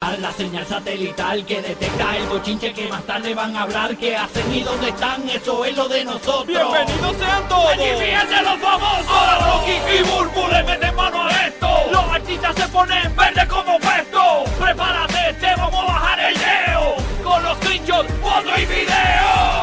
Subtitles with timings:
[0.00, 4.50] La señal satelital que detecta el bochinche que más tarde van a hablar que hacen
[4.50, 6.46] y dónde están, eso es lo de nosotros.
[6.46, 7.72] ¡Bienvenidos sean todos!
[7.74, 9.06] Aquí fíjense los famosos.
[9.06, 11.68] Ahora Rocky y Burbu le meten mano a esto.
[11.92, 14.44] Los artistas se ponen verde como puesto.
[14.58, 16.94] Prepárate, te vamos a bajar el leo.
[17.22, 19.60] Con los screenshots, foto y video.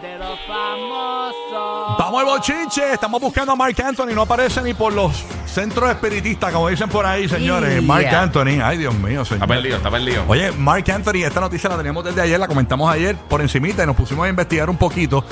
[0.00, 1.98] De los famosos.
[1.98, 5.12] Vamos al bochinche, estamos buscando a Mark Anthony, no aparece ni por los
[5.54, 7.70] centros espiritistas, como dicen por ahí, señores.
[7.74, 7.82] Yeah.
[7.82, 9.42] Mark Anthony, ay Dios mío, señor.
[9.42, 10.24] Está perdido, está perdido.
[10.28, 13.86] Oye, Mark Anthony, esta noticia la teníamos desde ayer, la comentamos ayer por encimita y
[13.86, 15.24] nos pusimos a investigar un poquito.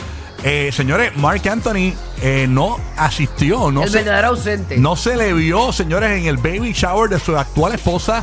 [0.45, 4.77] Eh, señores, Mark Anthony eh, no asistió, no el se, verdadero ausente.
[4.77, 8.23] no se le vio, señores, en el baby shower de su actual esposa,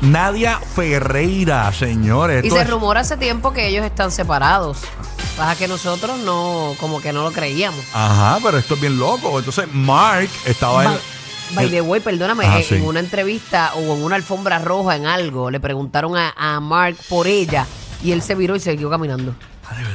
[0.00, 2.42] Nadia Ferreira, señores.
[2.42, 4.78] y Esto se es- rumora hace tiempo que ellos están separados.
[5.36, 7.80] Pasa que nosotros no, como que no lo creíamos.
[7.94, 9.38] Ajá, pero esto es bien loco.
[9.38, 10.90] Entonces, Mark estaba en.
[11.54, 12.74] By, the way, perdóname, Ah, eh, sí.
[12.76, 16.96] en una entrevista o en una alfombra roja en algo, le preguntaron a, a Mark
[17.08, 17.66] por ella
[18.02, 19.34] y él se viró y siguió caminando.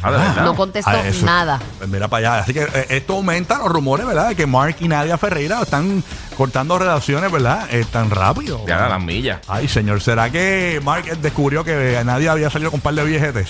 [0.01, 0.43] Ah, de verdad.
[0.45, 1.25] No contestó Ah, eso.
[1.25, 1.59] nada.
[1.77, 2.43] Pues mira para allá.
[2.43, 4.29] Así que eh, esto aumenta los rumores, ¿verdad?
[4.29, 6.01] De que Mark y Nadia Ferreira están
[6.37, 7.67] cortando relaciones, ¿verdad?
[7.69, 8.61] Eh, tan rápido.
[8.65, 9.39] Ya las millas.
[9.49, 13.49] Ay, señor, ¿será que Mark descubrió que Nadia había salido con un par de viejetes?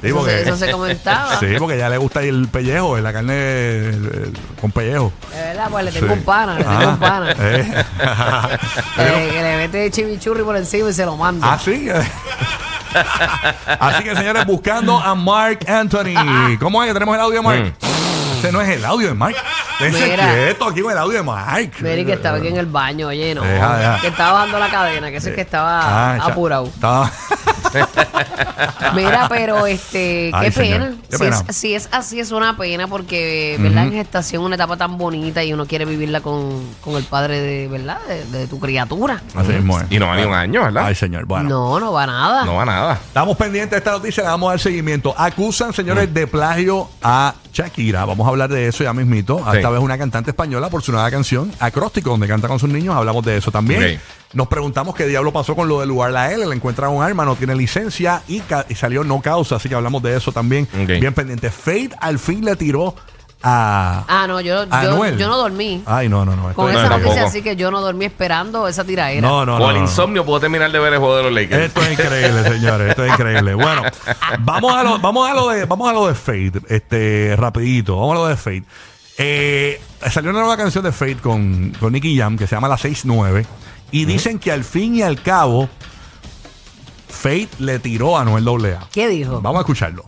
[0.00, 1.36] Sí, Eso, porque, se, eso se comentaba.
[1.40, 5.12] sí, porque ya le gusta el pellejo, la carne eh, eh, con pellejo.
[5.34, 6.12] De verdad, pues le tengo Sí.
[6.12, 7.32] un pana, le tengo Ah, un pana.
[7.38, 7.84] eh.
[8.98, 11.52] Eh, que le mete chimichurri por encima y se lo manda.
[11.52, 11.88] Ah, sí.
[13.80, 16.56] Así que, señores, buscando a Mark Anthony.
[16.60, 17.74] ¿Cómo es que tenemos el audio de Mark?
[18.38, 19.34] Ese no es el audio de Mark.
[19.80, 20.32] Dense Mira.
[20.34, 21.70] quieto aquí con el audio de Mark.
[21.80, 23.42] Mary que estaba aquí en el baño, oye, no.
[23.42, 24.00] Deja, deja.
[24.00, 25.80] Que estaba bajando la cadena, que ese es que estaba
[26.14, 26.66] Ah, apurado.
[26.66, 27.10] estaba-
[28.94, 30.96] Mira, pero este, Ay, qué señor, pena.
[31.10, 31.44] qué si, pena.
[31.48, 33.84] Es, si es así, es una pena porque, ¿verdad?
[33.84, 37.68] En gestación una etapa tan bonita y uno quiere vivirla con, con el padre de,
[37.68, 37.98] ¿verdad?
[38.08, 39.22] De, de tu criatura.
[39.34, 39.86] Así mismo es.
[39.90, 40.86] Y no va ni un año, ¿verdad?
[40.86, 41.26] Ay, señor.
[41.26, 41.48] Bueno.
[41.48, 42.44] No, no va nada.
[42.44, 42.94] No va nada.
[42.94, 45.14] Estamos pendientes de esta noticia, le vamos a dar seguimiento.
[45.16, 48.04] Acusan, señores, de plagio a Shakira.
[48.04, 49.38] Vamos a hablar de eso ya mismito.
[49.50, 49.56] Sí.
[49.56, 52.94] Esta vez una cantante española por su nueva canción, Acróstico, donde canta con sus niños.
[52.94, 53.82] Hablamos de eso también.
[53.82, 54.00] Ok.
[54.34, 56.46] Nos preguntamos qué diablo pasó con lo del lugar la L.
[56.46, 58.42] Le encuentran un arma, no tiene licencia y,
[58.74, 59.56] salió no causa.
[59.56, 60.68] Así que hablamos de eso también.
[60.86, 61.50] Bien pendiente.
[61.50, 62.94] Fate al fin le tiró
[63.42, 64.04] a.
[64.06, 65.16] Ah, no, yo, a yo, Anuel.
[65.16, 65.82] yo no dormí.
[65.86, 66.52] Ay, no, no, no.
[66.54, 67.28] Con es- esa no, noticia tampoco.
[67.28, 69.20] así que yo no dormí esperando esa tiraera.
[69.20, 69.70] No, no, o no.
[69.70, 69.82] el no.
[69.82, 71.62] insomnio puedo terminar de ver el juego de los Lakers.
[71.62, 72.90] Esto es increíble, señores.
[72.90, 73.54] Esto es increíble.
[73.54, 73.82] Bueno,
[74.40, 77.96] vamos a lo, vamos a lo de, vamos a lo de Fate, este, rapidito.
[77.96, 78.64] Vamos a lo de Fate.
[79.18, 79.80] Eh,
[80.10, 83.44] salió una nueva canción de Fate con, con Nicky Jam que se llama La 6-9.
[83.90, 85.68] Y dicen que al fin y al cabo,
[87.08, 88.88] Fate le tiró a Noel AA.
[88.92, 89.40] ¿Qué dijo?
[89.40, 90.04] Vamos a escucharlo.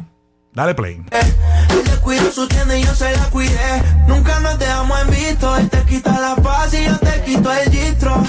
[0.52, 1.02] Dale play.
[1.10, 3.82] Él descuidó su tienda y yo se la cuidé.
[4.06, 5.56] Nunca nos dejamos en visto.
[5.56, 8.22] Él te quita la paz y yo te quito el gistro.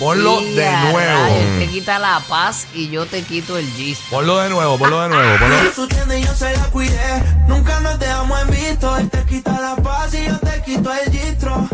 [0.00, 0.96] Ponlo Y de a nuevo.
[1.24, 4.00] rayos, te quita la paz y yo te quito el gist.
[4.10, 5.38] Ponlo de nuevo, ponlo de nuevo.
[5.38, 5.86] Ponlo.
[5.88, 7.22] Tienda y yo se la cuidé.
[7.46, 8.96] Nunca nos dejamos en visto.
[8.96, 11.68] Él te quita la paz y yo te quito el gistro.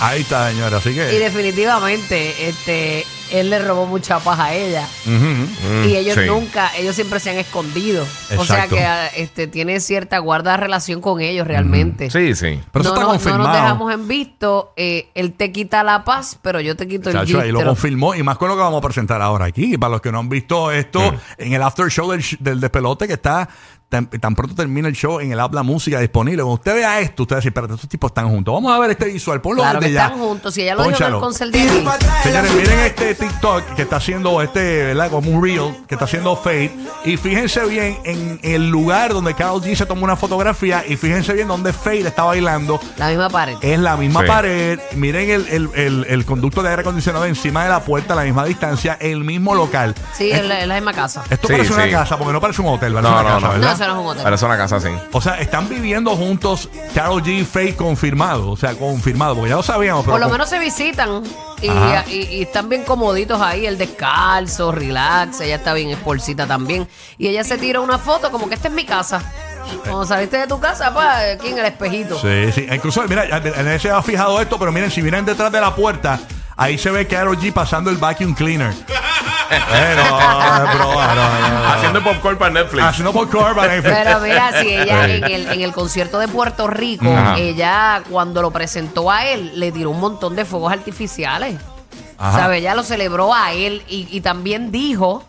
[0.00, 0.78] Ahí está, señora.
[0.78, 1.00] Así Y que.
[1.20, 4.86] definitivamente, este, él le robó mucha paz a ella.
[5.06, 5.88] Ujú.
[5.88, 6.26] y ellos sí.
[6.26, 8.04] nunca, ellos siempre se han escondido.
[8.36, 12.10] O sea que ah, este, tiene cierta guarda relación con ellos realmente.
[12.10, 12.60] Sí, sí.
[12.72, 13.38] Pero eso no, está no- confirmado.
[13.42, 14.72] no nos dejamos en visto.
[14.76, 18.14] eh, él te quita la paz, pero yo te quito el Chacho, ahí lo confirmó
[18.14, 19.76] y más con lo que vamos a presentar ahora aquí.
[19.78, 23.14] Para los que no han visto esto en el after show del, del despelote que
[23.14, 23.48] está
[23.88, 26.42] tan, tan pronto termina el show en el app La Música disponible.
[26.42, 28.52] Cuando usted vea esto, usted va a decir, espérate, estos tipos están juntos.
[28.54, 29.40] Vamos a ver este visual.
[29.40, 30.06] Ponlo Claro que ya.
[30.06, 30.54] están juntos.
[30.54, 31.20] Si ella lo dijo en el Pónchalo.
[31.20, 31.84] concert de Didi.
[32.22, 35.10] Señores, miren este TikTok que está haciendo este, ¿verdad?
[35.10, 36.72] Como un reel que está haciendo Fade.
[37.04, 40.84] Y fíjense bien en el lugar donde Carol G se tomó una fotografía.
[40.86, 42.80] Y fíjense bien donde Fade está bailando.
[42.96, 43.56] La misma pared.
[43.60, 44.26] Es la misma Sí.
[44.26, 44.80] pared.
[44.96, 48.24] Miren el, el, el, el conducto de aire acondicionado encima de la puerta a la
[48.24, 48.96] misma distancia.
[49.00, 49.94] El mismo local.
[50.14, 51.22] Sí, es la, misma casa.
[51.30, 53.46] Esto Sí, parece una casa, porque no parece un hotel, parece No, una no, casa,
[53.46, 53.52] no.
[53.52, 53.75] ¿verdad?
[53.84, 54.22] Es un hotel.
[54.22, 54.88] Parece una casa así.
[55.12, 58.50] O sea, están viviendo juntos Carol G y Faye confirmado.
[58.50, 60.04] O sea, confirmado, porque ya lo sabíamos.
[60.04, 61.22] Pero Por lo con- menos se visitan
[61.62, 62.04] y, Ajá.
[62.08, 66.88] y- y están bien comoditos ahí, el descalzo, relax, ella está bien esporcita también.
[67.18, 69.22] Y ella se tira una foto como que esta es mi casa.
[69.82, 72.20] Cuando saliste de tu casa, pa, aquí en el espejito.
[72.20, 72.66] Sí, sí.
[72.70, 76.20] Incluso, mira, nadie se ha fijado esto, pero miren, si miran detrás de la puerta,
[76.56, 78.72] ahí se ve Carol G pasando el vacuum cleaner.
[81.74, 82.84] Haciendo popcorn para Netflix.
[82.84, 83.96] Haciendo popcorn para Netflix.
[84.04, 85.12] Pero mira, si ella Sí.
[85.12, 87.38] en el, en el concierto de Puerto Rico, Ajá.
[87.38, 91.56] ella cuando lo presentó a él, le tiró un montón de fuegos artificiales.
[92.18, 92.38] Ajá.
[92.40, 92.58] ¿Sabe?
[92.58, 95.24] Ella lo celebró a él y, y también dijo,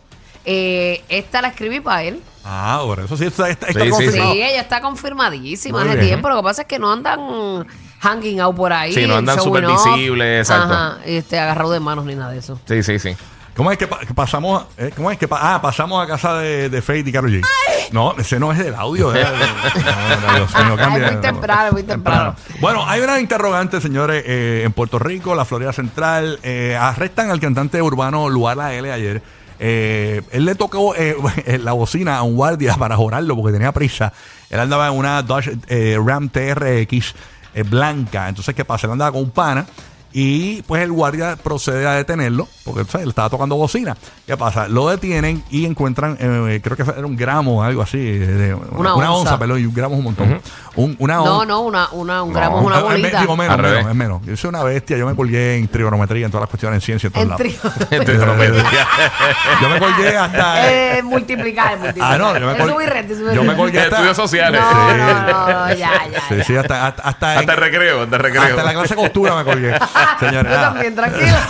[0.45, 2.21] eh, esta la escribí para él.
[2.45, 4.31] Ah, por eso sí está, está, está Sí, sí, confirmado.
[4.33, 6.07] Sí, ella está confirmadísima Muy hace bien.
[6.09, 6.29] tiempo.
[6.29, 7.67] Lo que pasa es que no andan
[7.99, 8.93] hanging out por ahí.
[8.93, 10.73] Sí, no andan súper visibles, exacto.
[10.73, 12.57] Ajá, este, agarrado de manos ni nada de eso.
[12.65, 13.17] Sí, sí, sí.
[13.57, 14.65] ¿Cómo es que, pa- que pasamos?
[14.77, 17.43] eh, ¿Cómo es que pa- ah, pasamos a casa de, de Faith y Carol G?
[17.91, 19.13] No, ese no es del audio.
[19.15, 19.25] eh.
[20.21, 21.07] No, no, Dios mío, cambia.
[21.07, 22.35] Ay, muy temprano, muy temprano.
[22.61, 26.39] Bueno, hay una interrogante, señores, eh, en Puerto Rico, la Florida Central.
[26.43, 29.21] eh, arrestan al cantante urbano Luala L ayer.
[29.59, 31.15] Eh, él le tocó eh,
[31.63, 34.13] la bocina a un guardia para jorarlo porque tenía prisa.
[34.51, 37.15] Él andaba en una Dodge eh, Ram TRX
[37.55, 38.29] eh, blanca.
[38.29, 38.85] Entonces, ¿qué pasa?
[38.87, 39.65] Él andaba con un pana.
[40.13, 43.05] Y pues el guardia procede a detenerlo, porque ¿sabes?
[43.05, 43.95] le estaba tocando bocina.
[44.25, 44.67] ¿Qué pasa?
[44.67, 47.97] Lo detienen y encuentran, eh, creo que era un gramo o algo así.
[47.99, 49.11] de- Una onza.
[49.11, 49.39] onza.
[49.39, 50.41] perdón, y un gramo es un montón.
[50.75, 52.39] un, una No, on- no, una, una, un No.
[52.39, 53.19] gramo es una eh, bolita.
[53.21, 54.21] digo, menos, menos, menos.
[54.25, 54.97] Yo soy una bestia.
[54.97, 58.05] Yo me colgué en trigonometría, en todas las cuestiones en ciencia, en todos En lados.
[58.05, 58.87] Trigonometría.
[59.61, 60.71] Yo me colgué hasta.
[60.71, 62.13] Eh, multiplicar, multiplicar.
[62.13, 63.35] ah, no, yo me colgué.
[63.35, 63.95] Yo me colgué hasta.
[63.97, 64.61] Estudios sociales.
[64.61, 64.97] No, Sí.
[64.97, 66.21] no, no, no, ya, ya.
[66.29, 66.43] Sí, ya.
[66.43, 68.43] sí, hasta, hasta, hasta, en- Hasta el recreo, hasta el recreo.
[68.43, 69.73] hasta la clase de costura me colgué.
[70.19, 71.37] Señores, Yo también, tranquilo.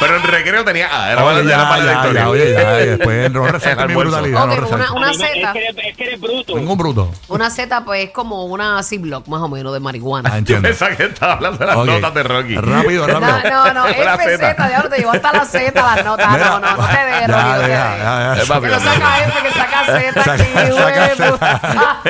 [0.00, 0.88] Pero el recreo tenía.
[0.92, 2.20] Ah, era Oye, ya, para la ya, historia.
[2.22, 4.46] ya, oye, ya, y después no resalte El mi brutalidad.
[4.46, 5.52] no Ok, una, una Es Z.
[5.52, 6.54] que, eres, es que eres bruto.
[6.54, 7.10] Tengo un bruto.
[7.28, 10.28] Una Z, pues, es como una C-block, más o menos, de marihuana.
[10.30, 10.68] Ah, Yo entiendo.
[10.68, 11.86] pensaba que estaba hablando de las Ok.
[11.86, 12.56] notas de Rocky.
[12.56, 13.20] Rápido, rápido.
[13.50, 14.68] No, no, no, Una FZ, Z.
[14.68, 16.30] diablo, te llevó hasta la Z las notas.
[16.32, 17.98] Mira, no, no, no te ya, dejes, Rocky, no te deja, dejes.
[18.04, 18.42] ya, ya.
[18.42, 22.00] Es papi, Que no saca F, que saca Z aquí, saca.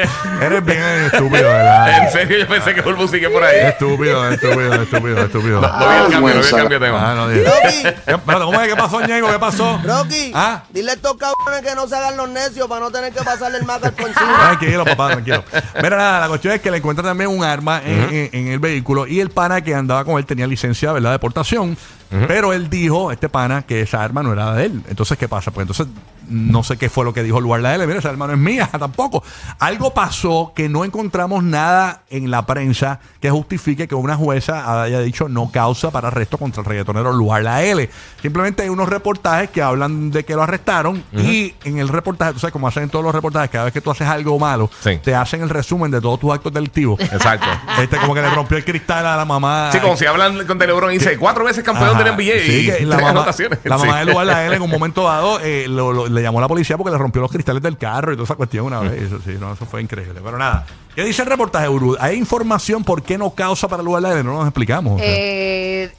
[0.40, 1.98] Eres bien estúpido, ¿verdad?
[2.04, 3.60] En serio, yo pensé que Bulbu sigue por ahí.
[3.60, 5.60] Estúpido, estúpido, estúpido, estúpido.
[5.60, 7.14] No, no vi el cambio, no vi el cambio de Ah, tema.
[7.14, 7.28] no.
[7.28, 9.30] ¿Qué- espérate, ¿Cómo es que pasó, Ñengo?
[9.30, 9.80] ¿Qué pasó?
[9.84, 10.62] Rocky, Ah.
[10.70, 13.58] dile a estos cabrones que no se hagan los necios para no tener que pasarle
[13.58, 14.36] el maca por encima.
[14.58, 15.44] Tranquilo, papá, tranquilo.
[15.82, 18.58] Mira, nada, la cuestión es que le encuentran también un arma en, en- en el
[18.58, 21.76] vehículo y el pana que andaba con él tenía licencia, ¿verdad?, de portación.
[22.10, 24.82] Pero él dijo, este pana, que esa arma no era de él.
[24.88, 25.50] Entonces, ¿qué pasa?
[25.50, 25.86] Pues entonces,
[26.28, 27.86] no sé qué fue lo que dijo de él.
[27.86, 29.22] Mira, esa arma no es mía tampoco.
[29.58, 35.00] Algo pasó que no encontramos nada en la prensa que justifique que una jueza haya
[35.00, 37.88] dicho no causa para arresto contra el reggaetonero Luar La L.
[38.22, 42.38] Simplemente hay unos reportajes que hablan de que lo arrestaron y en el reportaje, tú
[42.38, 44.98] sabes, como hacen en todos los reportajes, cada vez que tú haces algo malo, Sí.
[45.02, 47.00] te hacen el resumen de todos tus actos delictivos.
[47.00, 47.46] Exacto.
[47.80, 49.70] este, como que le rompió el cristal a la mamá.
[49.72, 52.04] Sí, como si hablan con Lebron y dice cuatro veces campeón Ajá.
[52.04, 53.58] del NBA Sí, y la mamá, anotaciones.
[53.64, 54.06] la mamá Sí.
[54.06, 56.48] de Lugar la L en un momento dado eh, lo- lo- le llamó a la
[56.48, 59.02] policía porque le rompió los cristales del carro y toda esa cuestión una vez.
[59.02, 60.20] Eso sí, no, eso fue increíble.
[60.24, 61.96] Pero nada, ¿qué dice el reportaje, Uru?
[62.00, 64.22] ¿Hay información por qué no causa para Lugar la L?
[64.24, 64.94] No nos explicamos.
[64.94, 65.06] o sea.
[65.08, 65.92] Eh,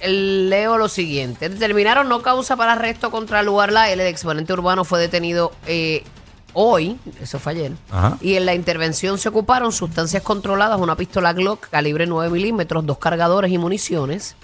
[0.50, 1.50] leo lo siguiente.
[1.50, 4.01] Determinaron no causa para arresto contra Lugar La L.
[4.01, 6.03] El exponente urbano fue detenido eh,
[6.53, 7.71] hoy, eso fue ayer.
[7.92, 8.18] Ajá.
[8.21, 12.97] Y en la intervención se ocuparon sustancias controladas, una pistola Glock calibre 9 milímetros, dos
[12.97, 14.35] cargadores y municiones.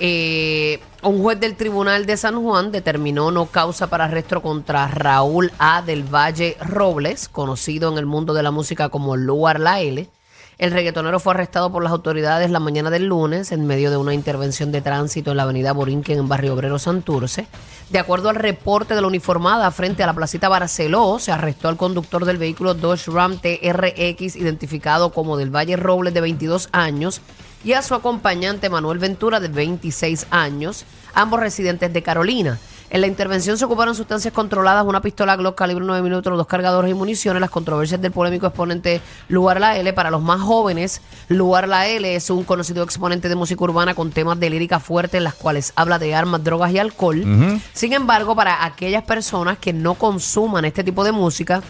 [0.00, 5.52] Eh, un juez del Tribunal de San Juan determinó no causa para arresto contra Raúl
[5.58, 5.82] A.
[5.82, 10.08] del Valle Robles, conocido en el mundo de la música como Luar La L.
[10.56, 14.14] El reggaetonero fue arrestado por las autoridades la mañana del lunes en medio de una
[14.14, 17.46] intervención de tránsito en la avenida Borinquen en Barrio Obrero Santurce.
[17.90, 21.76] De acuerdo al reporte de la uniformada frente a la placita Barceló, se arrestó al
[21.76, 27.20] conductor del vehículo Dodge Ram TRX identificado como del Valle Robles de 22 años
[27.64, 32.58] y a su acompañante Manuel Ventura de 26 años, ambos residentes de Carolina.
[32.90, 36.90] En la intervención se ocuparon sustancias controladas, una pistola Glock calibre 9 milímetros, dos cargadores
[36.90, 37.40] y municiones.
[37.40, 39.92] Las controversias del polémico exponente Lugar La L.
[39.94, 44.12] Para los más jóvenes, Lugar La L es un conocido exponente de música urbana con
[44.12, 47.60] temas de lírica fuerte en las cuales habla de armas, drogas y alcohol.
[47.72, 51.62] Sin embargo, para aquellas personas que no consuman este tipo de música,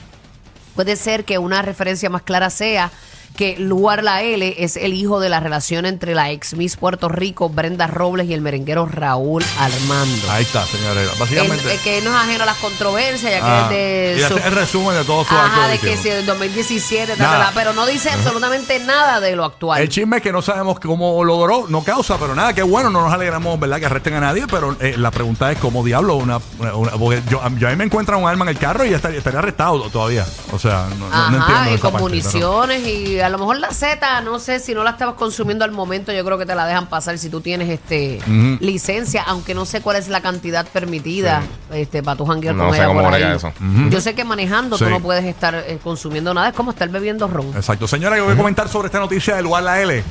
[0.74, 2.90] Puede ser que una referencia más clara sea
[3.36, 7.08] que Luar La L es el hijo de la relación entre la ex Miss Puerto
[7.08, 10.30] Rico Brenda Robles y el merenguero Raúl Armando.
[10.30, 11.10] Ahí está, señores.
[11.12, 11.74] El- Básicamente.
[11.74, 14.34] el que no es ajeno a las controversias, ya que Ah, es de y hace
[14.40, 17.44] su- el resumen de todo su Ajá, de que si en 2017, ta, ta, Nada.
[17.46, 19.80] ta, pero no dice absolutamente nada de lo actual.
[19.82, 23.02] El chisme es que no sabemos cómo logró, no causa, pero nada, qué bueno, no
[23.02, 23.80] nos alegramos, ¿verdad?
[23.80, 27.22] Que arresten a nadie, pero eh, la pregunta es cómo diablo una, una- una- porque
[27.28, 29.80] yo, yo ahí me encuentro un arma en el carro y ya estaría, estaría arrestado
[29.90, 30.24] todavía.
[30.52, 33.38] O sea, no, no- no Ajá, entiendo y esa con parte, municiones y a lo
[33.38, 36.46] mejor la Z, no sé si no la estabas consumiendo al momento, yo creo que
[36.46, 38.20] te la dejan pasar si tú tienes este
[38.60, 42.78] licencia, aunque no sé cuál es la cantidad permitida este para tu janguear No sé
[42.78, 43.22] ella cómo por ahí.
[43.22, 43.52] eso.
[43.90, 44.84] Yo sé que manejando Sí.
[44.84, 47.46] tú no puedes estar eh, consumiendo nada, es como estar bebiendo ron.
[47.56, 47.86] Exacto.
[47.88, 50.02] Señora, yo voy a comentar sobre esta noticia del la L.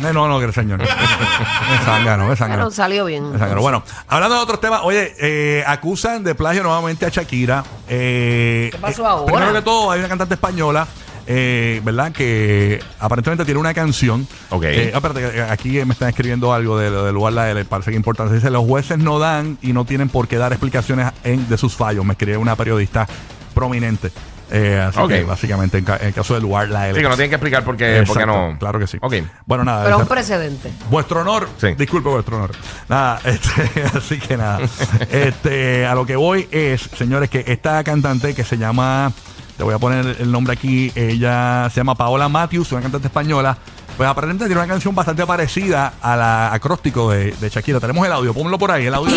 [0.00, 0.80] No, no, que señor.
[1.84, 2.28] Zángano.
[2.36, 3.32] Pero salió bien.
[3.34, 3.60] Es zángano.
[3.60, 7.64] Bueno, hablando de otros temas, oye, eh, acusan de plagio nuevamente a Shakira.
[7.88, 9.32] Eh, ¿Qué pasó eh, ahora?
[9.32, 10.86] Primero que todo, hay una cantante española.
[11.32, 12.10] Eh, ¿Verdad?
[12.10, 14.26] Que aparentemente tiene una canción.
[14.48, 14.64] Ok.
[14.64, 17.90] Eh, ah, espérate, que aquí me están escribiendo algo de del lugar la L, parece
[17.90, 18.34] que es importante.
[18.34, 21.76] Dice: Los jueces no dan y no tienen por qué dar explicaciones en- de sus
[21.76, 22.04] fallos.
[22.04, 23.06] Me escribe una periodista
[23.54, 24.10] prominente.
[24.52, 25.08] Eh, así Ok.
[25.10, 26.96] que básicamente en, ca- en el caso del lugar la L.
[26.96, 28.58] Sí, que no tienen que explicar por qué, por qué Exacto, no.
[28.58, 28.98] Claro que sí.
[29.00, 29.14] Ok.
[29.46, 29.84] Bueno, nada.
[29.84, 30.72] Pero un precedente.
[30.90, 31.48] Vuestro honor.
[31.60, 31.68] Sí.
[31.78, 32.50] Disculpe, vuestro honor.
[32.88, 34.58] Nada, este, así que nada.
[35.12, 39.12] este, a lo que voy es, señores, que esta cantante que se llama,
[39.60, 43.58] te voy a poner el nombre aquí, ella se llama Paola Matthews, una cantante española.
[43.94, 47.78] Pues aparentemente tiene una canción bastante parecida a la acróstico de, de Shakira.
[47.78, 49.14] Tenemos el audio, pónmelo por ahí, el audio.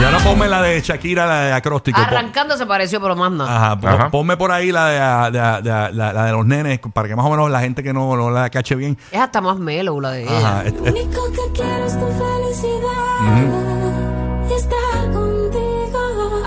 [0.00, 2.00] Y ahora ponme la de Shakira, la de acróstico.
[2.00, 3.54] Arrancando se pareció, pero más nada.
[3.56, 4.10] Ajá, pon- Ajá.
[4.10, 4.86] ponme por ahí la
[5.30, 7.82] de, de- de- la, la de los nenes, para que más o menos la gente
[7.82, 8.96] que no, no la cache bien.
[9.12, 10.38] Es hasta más mellow la de ella.
[10.38, 13.79] Ajá, es- Lo es- único que quiero es tu felicidad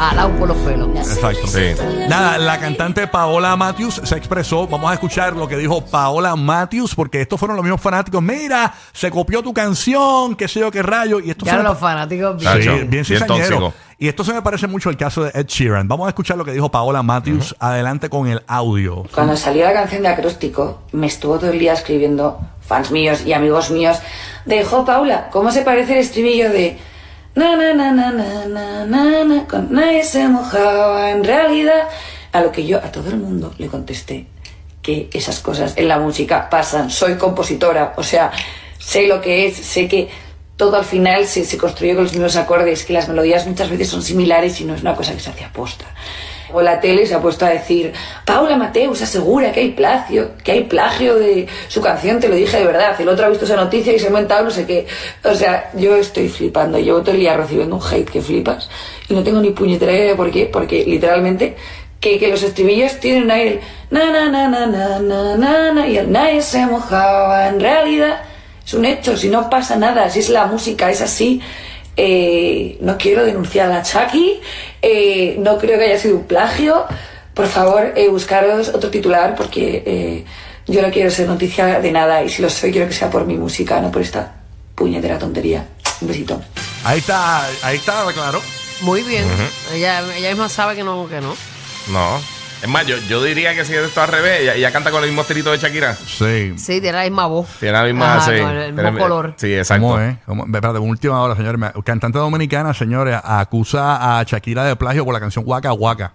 [0.10, 0.90] Alao por los pelos.
[0.96, 1.48] Exacto.
[1.48, 1.74] Sí.
[2.10, 4.68] Nada, la cantante Paola Matthews se expresó.
[4.68, 8.22] Vamos a escuchar lo que dijo Paola Matthews, porque estos fueron los mismos fanáticos.
[8.22, 11.20] Mira, se copió tu canción, qué sé yo, qué rayo.
[11.20, 13.06] Y esto Ya se me los fanáticos Sí, bien.
[13.28, 13.74] Tóxico.
[13.98, 15.88] Y esto se me parece mucho el caso de Ed Sheeran.
[15.88, 17.56] Vamos a escuchar lo que dijo Paola Matthews.
[17.60, 19.04] Adelante con el audio.
[19.14, 23.34] Cuando salió la canción de Acróstico, me estuvo todo el día escribiendo fans míos y
[23.34, 23.98] amigos míos
[24.46, 26.78] de Jo Paula, ¿cómo se parece el estribillo de
[27.36, 31.90] na na na na na na na na con nadie se mojaba en realidad?
[32.32, 34.28] A lo que yo a todo el mundo le contesté
[34.82, 38.32] que esas cosas en la música pasan, soy compositora, o sea,
[38.78, 40.10] sé lo que es, sé que
[40.58, 43.88] todo al final se, se construye con los mismos acordes, que las melodías muchas veces
[43.88, 45.86] son similares y no es una cosa que se hace aposta.
[46.52, 47.94] O la tele se ha puesto a decir,
[48.26, 52.58] Paula Mateus asegura que hay plagio, que hay plagio de su canción, te lo dije
[52.58, 53.00] de verdad.
[53.00, 54.86] El otro ha visto esa noticia y se ha inventado no sé qué.
[55.24, 58.70] O sea, yo estoy flipando, llevo todo el día recibiendo un hate que flipas
[59.10, 61.56] y no tengo ni puñetera idea de por qué, porque literalmente
[62.00, 63.60] que, que los estribillos tienen ahí el
[63.90, 68.22] na na na na na na na na y el nadie se mojaba en realidad
[68.66, 71.42] es un hecho, si no pasa nada, si es la música, es así.
[71.96, 74.40] Eh, no quiero denunciar a Chucky,
[74.82, 76.86] eh, no creo que haya sido un plagio.
[77.34, 80.26] Por favor, eh, buscaros otro titular porque eh,
[80.68, 83.26] yo no quiero ser noticia de nada y si lo soy quiero que sea por
[83.26, 84.36] mi música, no por esta
[84.76, 85.68] puñetera tontería.
[86.02, 86.42] Un besito.
[86.84, 88.42] Ahí está, ahí está, claro.
[88.82, 89.26] Muy bien.
[89.74, 91.36] ella, ella misma sabe que no, que no.
[91.92, 92.20] No.
[92.64, 95.02] Es más, yo, yo diría que si es esto al revés, ella, ella canta con
[95.04, 95.96] el mismo estilito de Shakira.
[95.96, 96.54] Sí.
[96.56, 97.46] Sí, tiene la misma voz.
[97.60, 98.16] Tiene la misma.
[98.16, 98.42] Ajá, sí.
[98.42, 99.34] no, el mismo Tiene- color.
[99.36, 99.86] Sí, exacto.
[99.88, 100.16] ¿Cómo es?
[100.26, 100.46] ¿Cómo?
[100.46, 101.60] Espérate, última hora, señores.
[101.60, 106.14] Me- Cantante dominicana, señores, acusa a Shakira de plagio por la canción Waka Waka.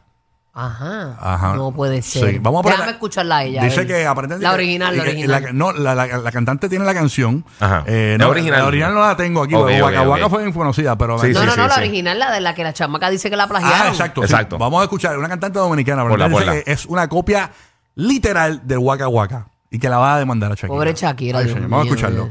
[0.61, 1.17] Ajá.
[1.21, 1.55] Ajá.
[1.55, 2.31] No puede ser.
[2.31, 3.63] Sí, vamos a Déjame escucharla a ella.
[3.63, 4.43] Dice que aparentemente.
[4.45, 5.43] La original, la original.
[5.43, 7.45] la- no, la, la- la cantante tiene la canción.
[7.61, 7.85] Ajá.
[7.87, 8.61] Eh, La original.
[8.61, 9.55] La original no la tengo aquí.
[9.55, 10.09] Ok, porque ok, Waka ok.
[10.09, 11.19] Waka fue bien conocida, pero.
[11.21, 11.81] Sí, no, sí, no, sí, no, la sí.
[11.81, 13.79] original, la de la que la chamaca dice que la plagiaron.
[13.87, 14.23] Ah, exacto.
[14.23, 14.25] sí.
[14.33, 14.59] Exacto.
[14.59, 15.17] Vamos a escuchar.
[15.17, 16.03] Una cantante dominicana.
[16.03, 17.51] pero Ponla, dice que es una copia
[17.95, 19.47] literal del Waka Waka.
[19.71, 20.69] Y que la va a demandar a Shakira.
[20.69, 22.31] Pobre Shakira, Ay, Dios Vamos a escucharlo.